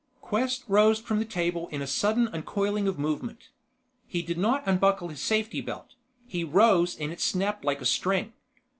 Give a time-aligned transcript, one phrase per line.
[0.19, 3.49] Quest rose from the table in a sudden uncoiling of movement.
[4.07, 5.93] He did not unbuckle his safety belt
[6.25, 8.33] he rose and it snapped like a string.